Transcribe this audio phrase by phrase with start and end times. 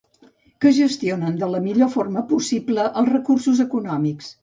[0.63, 4.37] Que gestionen de la millor forma possible els recursos econòmics.